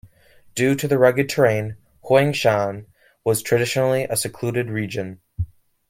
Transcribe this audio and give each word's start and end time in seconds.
Due 0.55 0.73
to 0.73 0.87
rugged 0.97 1.29
terrain, 1.29 1.75
Huangshan 2.05 2.87
was 3.23 3.43
traditionally 3.43 4.05
a 4.05 4.17
secluded 4.17 4.67
region. 4.67 5.19